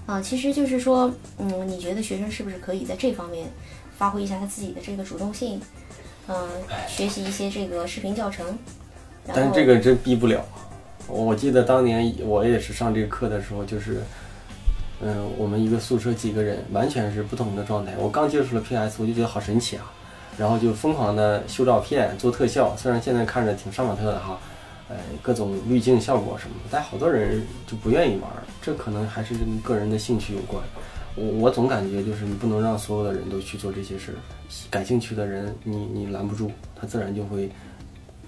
[0.06, 3.48] 啊，其实就是说，嗯，你觉得学生是不是可以在这方面
[3.96, 5.60] 发挥一下他自己的这个主动性？
[6.26, 6.48] 嗯、
[6.88, 8.46] 学习一些这个视频教程。
[9.26, 10.44] 但是这个真逼不了。
[11.06, 14.02] 我记得当年我也是上这个课的时候，就是，
[15.00, 17.92] 嗯、我们一个宿舍几个人完全是不同的状态。
[17.98, 19.92] 我刚接触了 PS，我就觉得好神奇啊，
[20.38, 22.76] 然后就疯狂的修照片、做特效。
[22.76, 24.38] 虽然现在看着挺杀马特的哈，
[24.88, 28.42] 呃，各种滤镜效果什么的，但好多人就不愿意玩儿。
[28.60, 30.62] 这可能还是跟个人的兴趣有关。
[31.16, 34.18] 我我总感觉就是你不能让所有的人都去做这些事儿，
[34.70, 37.50] 感兴趣的人你你拦不住，他自然就会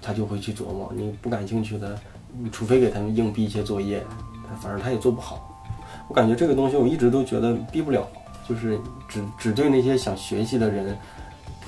[0.01, 0.89] 他就会去琢磨。
[0.95, 1.99] 你不感兴趣的，
[2.39, 4.01] 你除非给他们硬逼一些作业，
[4.61, 5.53] 反正他也做不好。
[6.07, 8.07] 我感觉这个东西我一直都觉得逼不了，
[8.47, 10.97] 就是只只对那些想学习的人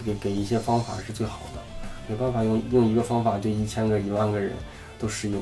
[0.05, 1.61] 给给一些方法是最好的，
[2.07, 4.53] 没办法用用一个方法对一千个一万个人
[4.97, 5.41] 都适用。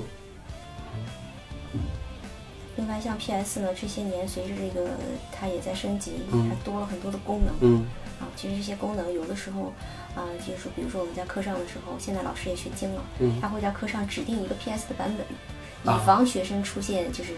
[2.76, 4.92] 另外，像 PS 呢，这些年随着这个
[5.32, 7.54] 它也在升级，嗯它多了很多的功能。
[7.62, 7.86] 嗯
[8.20, 9.74] 啊，其实这些功能有的时候，
[10.16, 17.34] 啊、就是，比如说我们在课上的时候，现在老师也学精了，嗯他会在课上指定一个 PS 的版本，啊以防学生出现就是，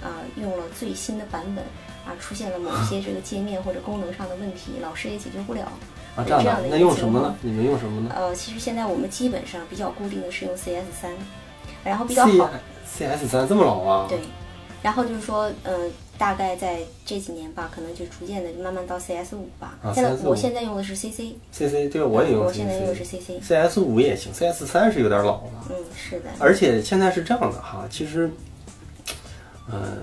[0.00, 1.64] 啊、用了最新的版本，
[2.06, 5.72] 啊，出现了某一些这个界面或者功能上的问题，老师也解决不了。
[6.16, 7.34] 啊，这样的那用什么呢？
[7.42, 11.10] 你们用什么呢呃，其实现在我们基本上比较固定的是用 CS 三，
[11.82, 12.50] 然后比较好
[12.86, 14.06] ，C S 三这么老啊？
[14.08, 14.18] 对，
[14.82, 19.76] 然后就是说，嗯、大概在这几年吧，可能就逐渐的慢慢到 CS 五吧。
[19.82, 23.40] 啊现在 CS5 我现在用的是 CC，C C 对，我也用我现在用的是 CC。
[23.42, 25.50] CS 五也行，C S 三是有点老了。
[25.70, 26.30] 嗯，是的。
[26.38, 28.30] 而且现在是这样的哈，其实，
[29.68, 29.98] 呃，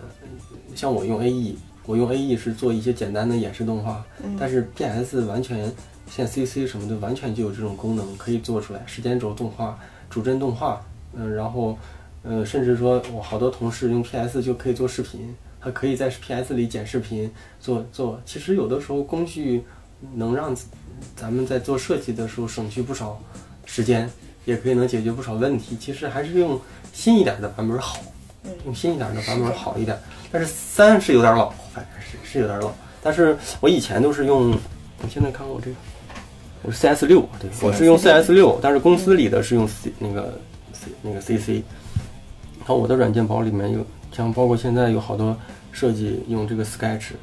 [0.76, 5.72] 像我用 AE，我用 AE 是做一些简单的演示动画，嗯但是 PS 完全
[6.14, 11.78] 像 CC 什么的，完全就有这种功能可以做出来，时间轴动画、主帧动画，嗯、然后，
[12.24, 18.20] 呃，甚至说我好多同事用 PS 就可以做视频，他可以在 PS 里剪视频做做。
[18.26, 19.64] 其实有的时候工具
[20.16, 20.54] 能让
[21.16, 23.18] 咱们在做设计的时候省去不少
[23.66, 24.10] 时间。
[24.44, 25.78] 也可以能解决不少问题。
[25.80, 26.60] 其实还是用
[26.92, 28.00] 新一点的版本好，
[28.44, 29.96] 嗯用新一点的版本好一点。
[30.32, 32.72] 但是三是有点老，反正是是有点老。
[33.04, 34.50] 但是我以前都是用，
[35.04, 35.76] 我现在看看我这个，
[36.64, 40.40] 我是 CS 六，对，我是用 CS 六，但是公司里的是用 C 那个
[40.74, 41.64] C 那个 CC。
[42.60, 45.36] 然后我的软件包里面有，像包括现在有好多
[45.72, 47.14] 设计用这个 Sketch，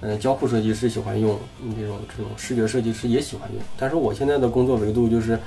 [0.00, 3.62] 呃，交互设计师喜欢用，嗯这种这种视觉设计师也喜欢用。
[3.78, 5.38] 但是我现在的工作维度就是，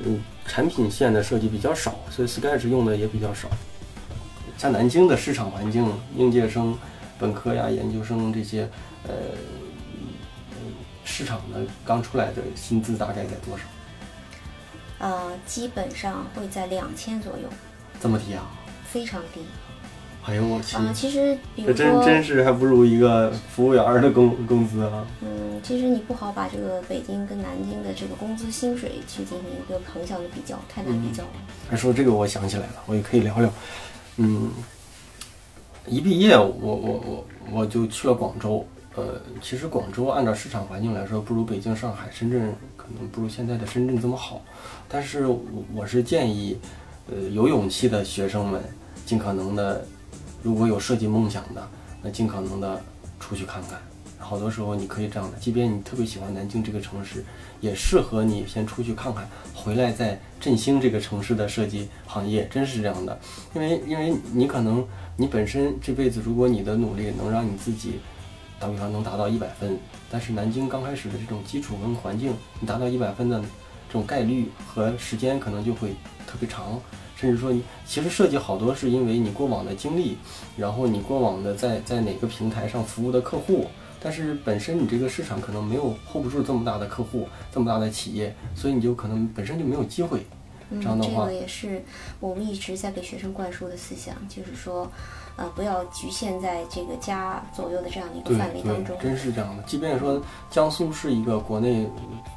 [0.00, 3.48] 嗯，产品线的设计比较少，所以 Sketch 用的也比较少。
[4.58, 6.76] 像南京的市场环境，应届生、
[7.18, 8.68] 本科呀、研究生这些，
[9.08, 9.59] 呃，嗯
[11.04, 13.64] 市场的刚出来的薪资大概在多少？
[14.98, 17.48] 呃，基本上会在两千左右，
[18.00, 18.46] 这么低啊？
[18.84, 19.40] 非常低。
[20.26, 20.76] 哎呦我去！
[20.76, 25.06] 啊、其实比这如说，真真是还不如一个服务员儿的工工资啊！
[25.22, 31.30] 嗯，其实你不好把这个北京跟南京的这个工资薪水去进行一个横向的比较，太难比较了。
[31.70, 33.50] 还说这个，我想起来了，我也可以聊聊。
[34.18, 34.50] 嗯，
[35.86, 38.66] 一毕业，我我我我就去了广州。
[39.00, 44.42] 呃，其实广州按照市场环境来说，不如北京、上海、深圳，可能不如现在的深圳这么好。
[44.88, 45.42] 但是我
[45.74, 46.58] 我是建议，
[47.08, 48.62] 呃，有勇气的学生们，
[49.06, 49.86] 尽可能的，
[50.42, 51.66] 如果有设计梦想的，
[52.02, 52.78] 那尽可能的
[53.18, 53.80] 出去看看。
[54.18, 57.24] 好多时候你可以这样的，即便你特别喜欢南京这个城市，
[57.60, 63.18] 也适合你先出去看看，回来再振兴这个城市的设计行业，真是这样的。
[63.54, 64.86] 因为因为你可能
[65.16, 67.98] 你本身这辈子，如果你的努力能让你自己，
[68.60, 69.76] 打比方能达到一百分，
[70.10, 75.94] 但是南京刚开始的这种基础跟环境，你达到一百分的这种概率和时间可能就会
[76.26, 76.78] 特别长。
[77.16, 80.16] 甚至说你其实设计好多是因为你过往的经历，
[80.56, 83.66] 然后你过往的在在哪个平台上服务的客户，
[84.02, 90.26] 但是本身你这个市场可能没有 hold 不住这么大的客户，这么大的企业，所以你就可能本身就没有机会。
[90.70, 91.82] 嗯，这样的话这个也是
[92.20, 94.90] 我们一直在给学生灌输的思想，就是说，
[95.36, 99.10] 呃，不要局限在这个家左右的这样的一个范围当中对，。
[99.10, 99.62] 真是这样的。
[99.64, 101.86] 即便说江苏是一个国内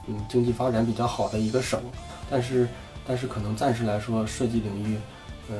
[0.08, 1.80] 嗯经济发展比较好的一个省，
[2.30, 2.68] 但是
[3.06, 4.98] 但是可能暂时来说，设计领域，
[5.50, 5.56] 呃，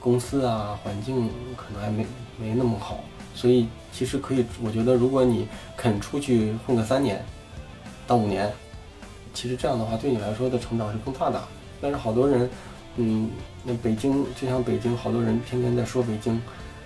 [0.00, 2.98] 公司啊环境可能还没没那么好，
[3.34, 7.24] 所以其实可以，我觉得如果你肯出去混个三年
[8.06, 8.50] 到五年，
[9.32, 11.40] 其实这样的话对你来说的成长是更大的。
[11.82, 12.48] 但是好多人，
[12.96, 13.28] 嗯，
[13.64, 16.40] 那北京就像北京，好多人天天在说北京，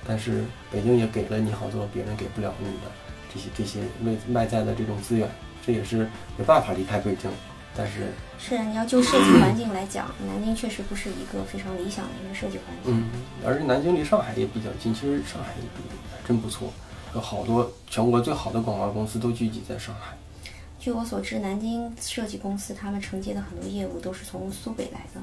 [0.09, 2.91] 但是北京也给了你好多别人给不了你的
[3.33, 5.29] 这些这些外外在的这种资源，
[5.65, 7.31] 这也是没办法离开北京。
[7.79, 8.07] 但是，
[8.39, 12.95] 是啊，你要就设计环境来讲， 南京确实不是一个非常理想的一个设计环境。
[12.95, 13.05] 嗯，
[13.45, 16.73] 而且南京离上海也比较近，其实上海也还真不错，
[17.15, 20.17] 有好多全国最好的广告公司都聚集在上海。
[20.87, 25.20] 据我所知，南京设计公司他们承接的很多业务都是从苏北来的，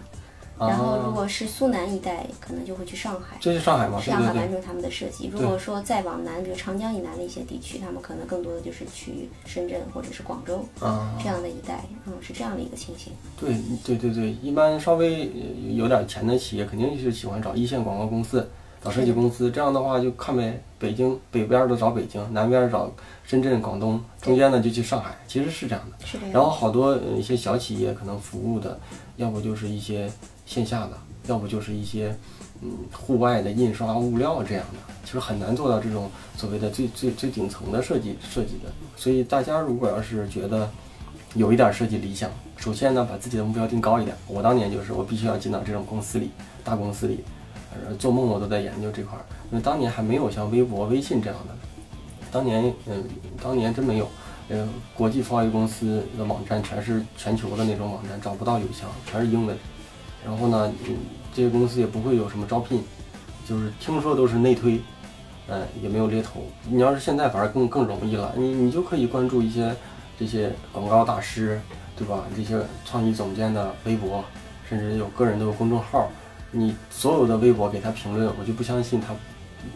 [0.59, 3.37] 然后如啊，果是苏南一带，可能就会去上海。
[3.39, 3.97] 这是上海吗？
[4.01, 4.33] 上海。
[4.33, 5.29] 完成他们的设计。
[5.31, 13.13] 如果说再往南，比如长江以南的一些地区，他们可能更多的就是去深圳或者是广州啊，这样的一带，嗯，是这样的一个情形。
[13.39, 18.45] 对对对对，一般稍微呃有点钱的企业，肯定是喜欢找一线广告公司、
[18.83, 19.49] 找设计公司。
[19.49, 22.91] 这样的话就看呗，北京北边的找北京，南边找
[23.23, 25.15] 深圳、广东，中间呢就去上海。
[25.27, 26.19] 其实是这样的。
[26.31, 28.79] 然后好多呃一些小企业可能服务的，
[29.15, 30.11] 要不就是一些
[30.45, 30.91] 线下的，
[31.27, 32.15] 要不就是一些
[32.61, 38.71] 嗯户外的印刷物料这样的，其实很难做到这种所谓的最最最顶层的设计设计的。
[38.95, 40.69] 所以大家如果要是觉得
[41.33, 44.15] 有一点设计理想，首先呢把自己的目标定高一点。
[44.27, 46.29] 我当年就是我必须要进到这种公司里，
[46.63, 47.32] 大公司里，呃
[47.97, 51.55] 做梦我都在研究这块儿，因为当年还没有像微博、微信这样的，
[52.31, 53.03] 当年嗯
[53.41, 54.07] 当年真没有。
[54.49, 59.57] 呃，国际贸易公司的网站全是全球的那种网站，找不到邮箱，全是英文。
[60.23, 60.97] 然后呢，嗯，
[61.33, 62.83] 这些公司也不会有什么招聘，
[63.47, 64.81] 就是听说都是内推，
[65.47, 66.41] 呃，也没有猎头。
[66.69, 69.73] 你要是现在反而更更容易了，你你就可以关注一些
[70.19, 71.59] 这些广告大师，
[71.95, 72.25] 对吧？
[72.35, 74.23] 这些创意总监的微博，
[74.69, 76.11] 甚至有个人的公众号，
[76.53, 79.13] 你所有的微博给他评论，我就不相信他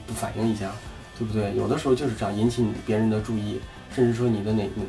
[0.07, 0.71] 不反应一下，
[1.19, 1.53] 对不对？
[1.57, 3.59] 有的时候就是这样引起你别人的注意。
[3.89, 4.83] 甚至说你的哪哪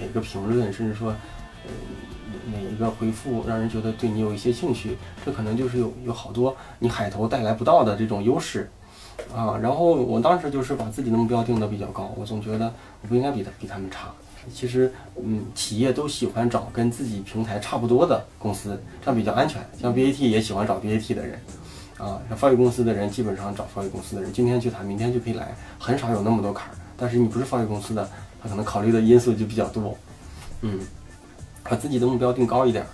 [0.00, 1.10] 哪个评论，甚至说，
[1.66, 1.70] 呃，
[2.52, 8.70] 哪一个回复让人觉得对你有一些兴趣，这可能就是有有好多你海投带来不到的这种优势，
[9.34, 9.58] 啊。
[9.60, 14.10] 然后我当时就是把自己的目标定的比较高，我总觉得我不应该比他比他们差。
[14.52, 19.64] 其实，嗯，企业都喜欢找跟自己平台差不多的公司，这样比较安全。
[19.80, 21.38] 像 BAT 也喜欢找 BAT 的人，
[21.98, 26.74] 啊，像贸易公司的人基本上找贸易公司的人，今天去谈，明天就可以来，很少有那么多坎儿。
[26.96, 28.08] 但是你不是贸易公司的，
[28.42, 29.96] 他可能考虑的因素就比较多，
[30.62, 30.80] 嗯，
[31.62, 32.84] 把自己的目标定高一点，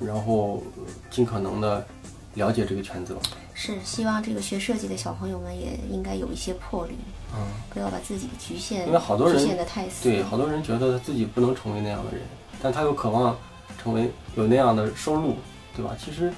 [0.00, 0.62] 然后
[1.10, 1.86] 尽可能的
[2.34, 3.16] 了解这个圈子。
[3.64, 6.94] 是希望这个学设计的小朋友们也应该有一些魄力，
[7.32, 10.02] 嗯，不要把自己局限，因为好多人局限的太死。
[10.02, 12.22] 对，好多人觉得他自己不能成为那样的人，
[12.60, 13.38] 但他又渴望
[13.80, 15.36] 成为有那样的收入，
[15.76, 15.94] 对吧？
[15.96, 16.32] 其实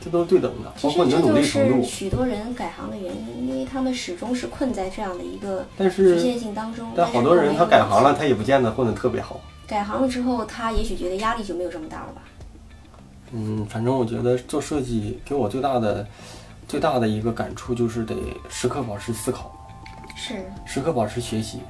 [0.00, 1.84] 这都是对等的，包括你的努力程度。
[1.84, 6.90] 是许多人改行的原因，因为他们始终是困在这样的一个但局限性当中。
[6.96, 9.40] 但好多人他改行了，他也不见得混得特别好。
[9.68, 12.22] 改行了之后，他也许觉得压力就没有这么大了吧？
[13.32, 16.06] 嗯，反正我觉得做设计给我最大的
[16.68, 18.14] 最大的一个感触就是得
[18.48, 19.50] 时刻保持思考，
[20.16, 20.34] 是，
[20.66, 21.60] 时刻保持学习。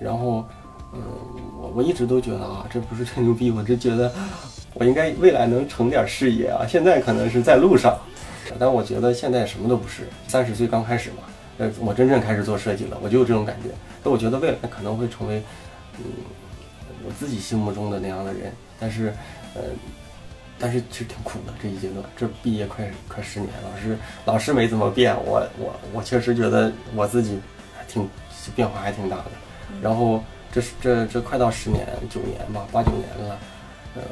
[0.00, 0.44] 然后，
[0.92, 1.00] 嗯，
[1.60, 4.12] 我我一直都觉得啊，这不是吹牛逼，我就觉得
[4.74, 6.66] 我应该未来能成点事业啊。
[6.66, 7.96] 现在可能是在路上，
[8.58, 10.08] 但我觉得现在什么都不是。
[10.26, 11.18] 三十岁刚开始嘛，
[11.58, 13.68] 呃，我真正开始做设计了，我就有这种感觉。
[14.02, 15.40] 那我觉得未来可能会成为，
[15.98, 16.04] 嗯，
[17.06, 18.52] 我自己心目中的那样的人。
[18.80, 19.14] 但是，
[19.54, 19.62] 呃，
[20.62, 27.36] 但是其实挺苦的这一阶段，这毕业快快十年，老师老师没怎么变，我我我确实觉得我自己
[27.76, 28.08] 还挺
[28.54, 29.24] 变化还挺大的。
[29.82, 30.22] 然后
[30.52, 33.38] 这是这这快到十年九年吧，八九年了，
[33.96, 34.02] 呃，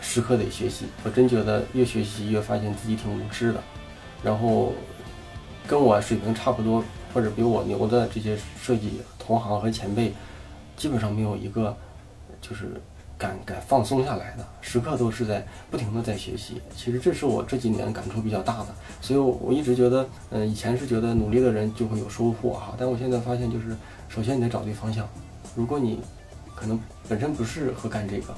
[0.00, 0.86] 时刻得学习。
[1.04, 3.62] 我真觉得越学习越发现自己挺无知的。
[4.24, 4.72] 然后
[5.68, 6.82] 跟我水平差不多
[7.14, 10.12] 或者比我牛的这些设计同行和前辈，
[10.76, 11.76] 基本上没有一个
[12.40, 12.80] 就是
[13.16, 16.60] 敢敢放松下来的，时刻都是在不停的在学习。
[16.76, 18.66] 其实这是我这几年感触比较大的，
[19.00, 23.76] 所以我我一直觉得，嗯、以前是觉得努力的人就会有收获哈，但我现在发现就是，
[24.08, 25.08] 首先你得找对方向，
[25.54, 26.00] 如果你
[26.56, 28.34] 可能本身不适合干这个，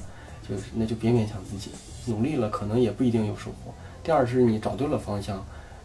[0.47, 1.71] 就是那就别勉强自己，
[2.05, 3.73] 努力了可能也不一定有收获。
[4.03, 5.43] 第二是你找对了方向，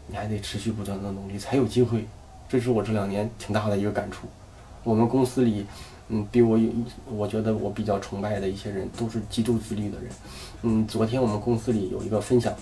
[0.09, 2.07] 你还得持续不断的努力才有机会，
[2.47, 4.29] 这是我这两年挺大的一个感触。
[4.83, 5.65] 我们公司里，
[6.09, 6.71] 嗯，比我有，
[7.07, 10.11] 我觉得我比较崇拜的一些人都是极度自律的人。
[10.63, 12.55] 嗯，昨天我们公司里有一个分享，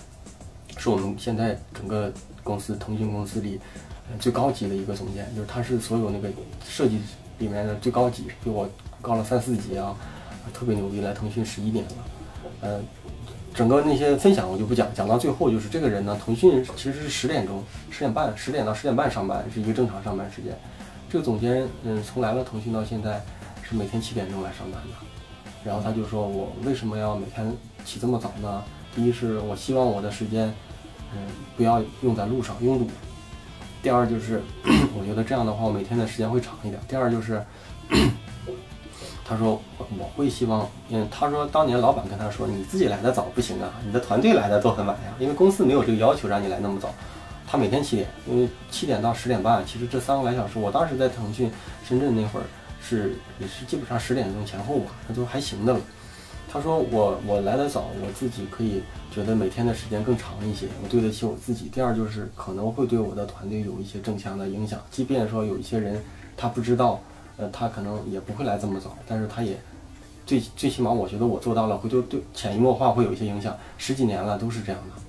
[0.77, 3.59] 是我们现在整个公司腾讯公司里
[4.19, 6.29] 最高级的一个总监，就是他是所有那个
[6.65, 6.99] 设计
[7.39, 8.67] 里面的最高级，比我
[9.01, 9.93] 高了三四级啊，
[10.53, 11.91] 特别牛逼，来腾讯十一年了。
[12.61, 12.79] 呃，
[13.53, 20.57] 整个那些分享我就不讲，讲到最后就是这个人呢，腾讯其实是十点钟、十点半、十点到十点半上班是一个正常上班时间。
[21.13, 23.21] 这个总监，嗯，从来了腾讯到现在
[23.61, 24.89] 是每天七点钟来上班的。
[25.63, 28.63] 然后他就说我为什么要每天起这么早呢？
[28.95, 30.51] 第一是我希望我的时间，
[31.13, 31.19] 嗯，
[31.55, 32.89] 不要用在路上拥堵。
[33.83, 34.41] 第二就是
[34.97, 36.81] 我觉得这样的话，我每天的时间会长一点。
[36.87, 37.45] 第二就是，
[39.23, 46.89] 他说我我会希望，嗯，他说当年老板跟他说，你自己来的早不行啊，你的团队来的都很晚呀，因为公司没有这个要求让你来那么早。
[47.53, 51.51] 他每天七点，因为七点到十点半，其实这三个来小时，我当时在腾讯
[51.87, 52.43] 深圳那会儿
[52.81, 55.79] 是也是基本上十点钟前后吧，那都还行的了。
[56.51, 61.69] 他说我我来的早，我自己可以觉得每天的时间更长一些，我对得起我自己。
[61.69, 66.03] 第二就是可能会对我的团队有一些正向的影响，即便说有一些人
[66.35, 66.99] 他不知道，
[67.37, 69.55] 呃，他可能也不会来这么早，但是他也
[70.25, 73.55] 最最起码我觉得我做到了，回头对潜移默化会有一些影响。
[73.77, 75.03] 十几年了都是这样的。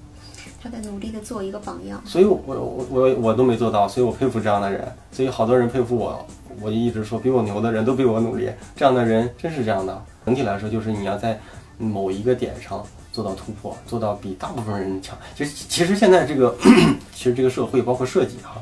[0.65, 2.03] 他在努力的做一个榜样。
[2.07, 4.91] 所以我我我我都没做到，所以我佩服这样的人。
[5.13, 6.27] 所以好多人佩服我，
[6.59, 8.49] 我就一直说比我牛的人都比我努力。
[8.75, 10.03] 这样的人真是这样的。
[10.25, 11.39] 整体来说，就是你要在
[11.77, 15.15] 某一个点上做到突破，做到比大部分人强。
[15.37, 16.57] 其实其实现在这个
[17.15, 18.57] 其实这个社会包括设计哈，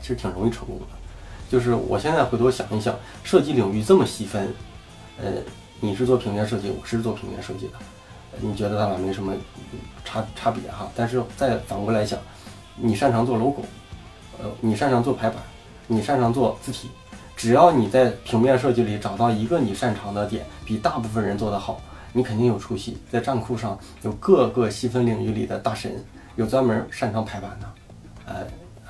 [0.00, 0.86] 其实挺容易成功的。
[1.50, 4.54] 就是我现在回头想一想，设计领域这么细分，
[5.20, 5.32] 呃，
[5.80, 7.72] 你是做平面设计，我是做平面设计的。
[8.40, 9.34] 你觉得咱俩没什么
[10.04, 12.18] 差差别哈，但是再反过来想，
[12.76, 13.62] 你擅长做 logo，
[14.38, 15.38] 呃，你擅长做排版，
[15.86, 16.90] 你擅长做字体，
[17.36, 21.80] 只要你在平面设计里找到一个你擅长的点，比大部分人做得好，
[22.12, 22.98] 你肯定有出息。
[23.10, 26.02] 在站库上有各个细分领域里的大神，
[26.36, 27.66] 有专门擅长排版的，
[28.26, 28.34] 呃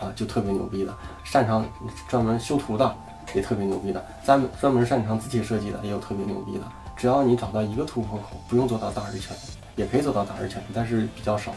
[0.00, 1.66] 啊就特别牛逼的，擅长
[2.08, 2.94] 专门修图的
[3.34, 6.64] 也特别牛逼的，专门专门擅长字体设计的也有特别牛逼的。
[6.98, 9.34] 只要你找到一个突破口，不用做到大而全，
[9.76, 11.54] 也可以做到大而全，但是比较少。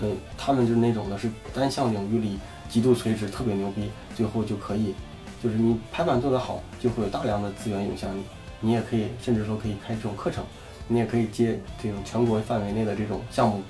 [0.00, 4.92] 嗯，他们就是那种的是单项领域里极度垂直，特别牛逼，最后就可以，
[5.40, 8.24] 就是你排版做得好，就会有大量的资源涌向你。
[8.58, 10.42] 你也可以，甚至说可以开这种课程，
[10.88, 13.62] 你也可以接这种全国范围内的这种项目，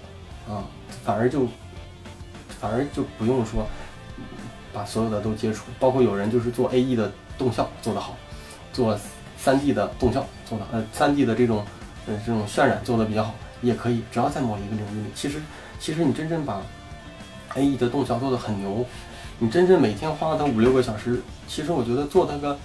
[0.49, 0.65] 啊，
[1.05, 1.47] 反而就
[2.49, 3.67] 反而就不用说
[4.73, 8.17] 把所有的都接触，包括有人就是做 A E 的动效做得好，
[8.73, 8.99] 做。
[9.43, 11.65] 三 D 的动效做的，呃，三 D 的这种，
[12.07, 15.41] 呃，这种渲染做的比较好，也可以，只要在某一个领域里，其实，
[15.79, 16.61] 其实你真正把
[17.55, 18.85] A E 的动效做的很牛，
[19.39, 22.59] 你真正每天花它五六个小时，其实我觉得做它个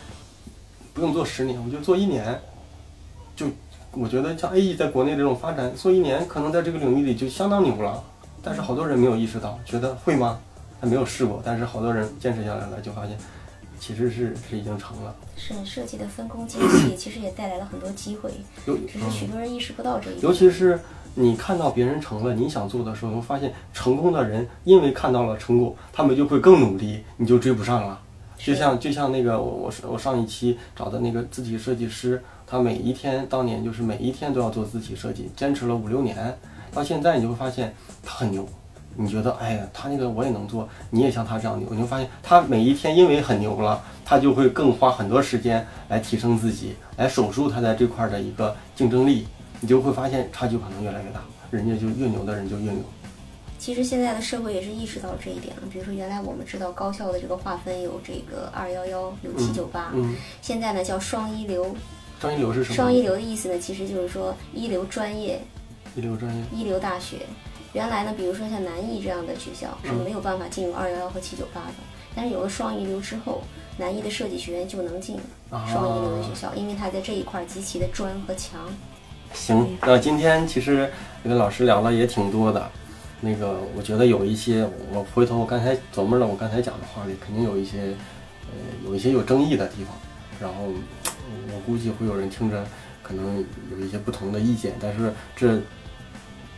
[0.93, 2.41] 不用做十年，我就做一年，
[3.35, 3.47] 就
[3.91, 8.03] 我觉得像 A E 在国内这种发展，做一年可能在这个领域里就相当牛了，
[8.43, 10.39] 但是好多人没有意识到，觉得会吗？
[10.81, 13.17] 他没有试过，但是好多人坚持下来了，就发现
[13.79, 15.15] 其实是是已经成了。
[15.37, 18.31] 是设计的分工精细，其实也带来了很多机会，
[18.65, 20.23] 尤只是许多人意识不到这一点。
[20.23, 20.79] 尤其是
[21.13, 28.01] 你看到别人成了，你想做的时候，你会发现成功的人因为看到了成果，他们就会更努力，你就追不上了。
[28.37, 36.37] 就像就像那个我我我上一期找的那个字体设计师，他每一天当年就是每一天都要做字体设计，坚持了五六年，
[36.73, 37.73] 到现在你就会发现
[38.03, 38.47] 他很牛。
[38.95, 49.27] 你觉得哎呀，他那个我也能做，你也像他这样牛，你会发现他每一天因为很牛了，他就会更花很多时间来提升自己，来守住他在这块儿的一个竞争力，
[49.59, 51.21] 你就会发现差距可能越来越大，
[51.51, 52.81] 人家就越牛的人就越牛。
[53.57, 55.63] 其实现在的社会也是意识到这一点了。
[55.71, 61.75] 比如说，原来我们知道高校的这个划分有这个二幺幺，有七九八，嗯，现在呢叫双一流。
[62.19, 62.75] 双一流是什么？
[62.75, 65.41] 双一流的意思呢，其实就是说一流专业、
[65.95, 66.43] 一流专业。
[66.53, 67.17] 一流大学。
[67.75, 71.73] 原来呢，比如说像南艺这样的学校是没有办法进入二幺幺和七九八的，
[72.15, 73.43] 但是有了双一流之后，
[73.77, 75.19] 南艺的设计学院就能进
[75.49, 78.61] 双一流的学校，因为它在这一块极其的专和强。
[79.33, 80.89] 行，那今天其实
[81.21, 82.71] 跟老师聊了也挺多的，
[83.19, 87.93] 那个我觉得有一些，我回头我刚才琢磨了，我刚才讲的话里肯定有一些，
[88.47, 89.93] 呃，有一些有争议的地方，
[90.39, 90.63] 然后
[91.53, 92.65] 我估计会有人听着
[93.03, 95.59] 可能有一些不同的意见，但是这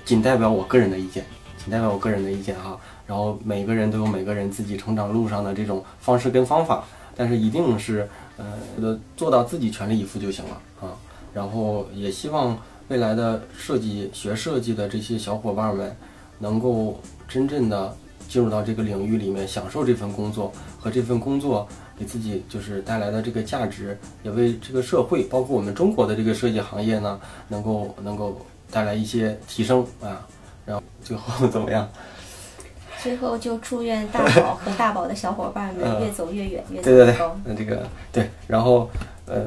[0.07, 1.25] 仅代表我个人的意见，
[1.57, 2.79] 仅代表我个人的意见哈。
[3.05, 10.95] 然后每个人都有每个人自己成长路上的这种方式跟方法，但是一定是呃做到自己全力以赴就行了啊。
[11.33, 15.93] 然后也希望未来的设计学设计的这些小伙伴们，
[16.39, 17.93] 能够真正的
[18.29, 21.67] 进入到这个领域里面，享受这份工作和这份工作
[21.99, 28.41] 给自己就是带来的这个价值，也为这个社会，包括我们中国的这个设计行业呢，能够能够
[28.71, 30.25] 带来一些提升啊。
[30.65, 31.87] 然后最后怎么样？
[33.01, 38.89] 最后就祝愿大宝和大宝的小伙伴们越走越远，越走对对对越高。，那这个对，然后
[39.27, 39.45] 呃，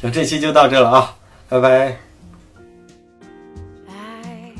[0.00, 1.16] 那这期就到这了啊，
[1.48, 1.96] 拜拜。
[3.88, 4.52] I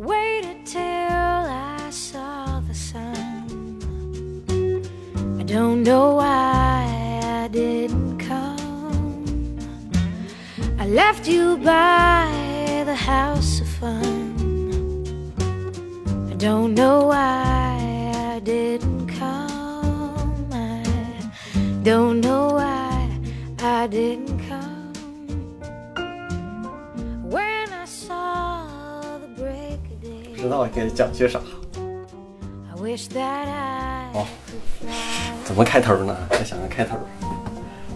[0.00, 3.14] waited till I saw the sun.
[5.38, 6.86] I don't know why
[7.22, 9.58] I didn't come.
[10.78, 12.32] I left you by
[12.96, 14.34] house of fun.
[16.30, 20.46] I don't know why I didn't come.
[20.52, 20.82] I
[21.82, 23.08] don't know why
[23.62, 24.92] I didn't come.
[27.30, 28.66] When I saw
[29.18, 31.40] the break of day, 不知道该讲些啥
[32.70, 34.26] ，I wish that I 哦.
[35.44, 36.16] 怎么开头呢？
[36.30, 36.96] 再想个开头。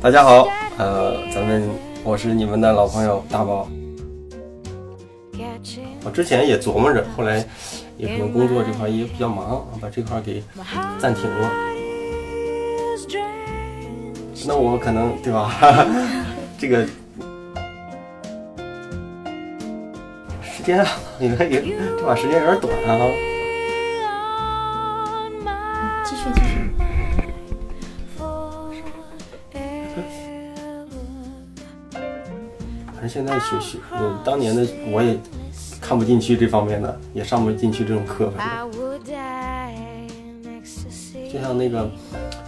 [0.00, 0.48] 大家好，
[0.78, 1.68] 呃，咱们
[2.02, 3.68] 我是你们的老朋友大宝。
[6.04, 7.44] 我之前也琢磨着，后来
[7.96, 10.42] 也可能工作这块也比较忙，把这块给
[10.98, 11.50] 暂停了。
[14.46, 15.52] 那我可能对吧？
[16.58, 16.86] 这个
[20.42, 20.86] 时间啊，
[21.20, 21.62] 也也
[21.98, 23.06] 这把时间有点短啊。
[26.04, 26.70] 继续继续。
[32.92, 35.18] 反正现在学学，嗯，当年的我也
[35.90, 38.46] 看不进去这方面的，也上不进去这种课，反.
[41.32, 41.90] 就像那个，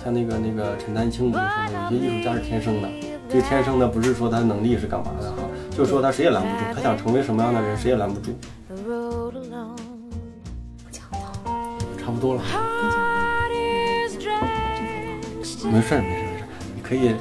[0.05, 2.89] 像那个那个陈丹青不是说的，有些艺术家是天生的。
[3.29, 5.39] 这个天生的不是说他能力是干嘛的哈，
[5.73, 8.31] 就是说他谁也拦不住，他想成为什么样的人谁也拦不住。
[11.99, 12.49] 差不多了没
[14.21, 14.41] 事儿
[15.69, 17.17] 没事儿没事儿，你可以，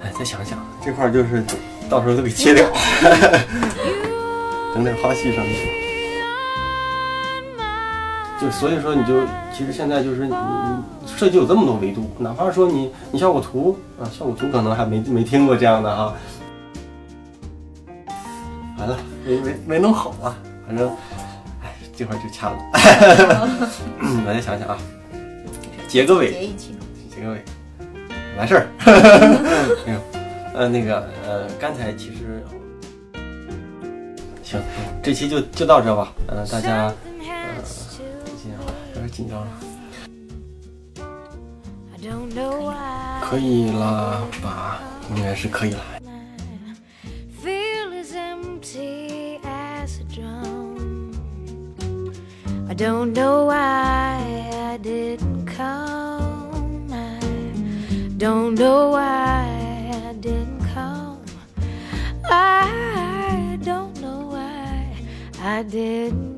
[0.00, 1.42] 哎，再想想这块儿就是
[1.90, 2.64] 到时候都给切掉，
[4.74, 5.50] 整点花絮上去。
[6.36, 9.22] on my 就所以说，你就
[9.52, 10.28] 其实现在就是
[11.06, 16.12] 设计有这么多维度，哪怕说你你效果图啊，效果图可能还没没听过这样的哈。
[18.76, 20.88] 完了，没没没弄好啊，反正，
[21.62, 22.58] 哎，这会儿就掐了。
[24.00, 24.76] 嗯， 我再想想啊，
[25.86, 26.74] 结个尾，结。
[27.14, 27.44] 结个尾，
[28.36, 28.66] 完事儿。
[29.86, 30.00] 没有，
[30.52, 32.44] 呃，那个呃，刚才其实
[34.60, 36.12] 行，这期就就到这吧。
[36.26, 36.94] 呃，大家 to
[38.36, 38.60] 紧张，
[38.94, 39.46] 有点紧张了。
[41.94, 44.80] I don't know why 可以了吧？
[45.14, 45.80] 应该是可以了。
[47.42, 51.12] feel as empty as a drum.
[52.68, 56.90] I don't know why I didn't come.
[56.90, 57.20] I
[58.18, 59.44] don't know why
[59.92, 61.18] I didn't come.
[62.30, 63.53] I don't know why
[65.44, 66.33] I did